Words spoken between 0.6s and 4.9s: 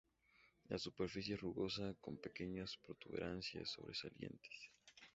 La superficie es rugosa, con pequeñas protuberancias sobresalientes.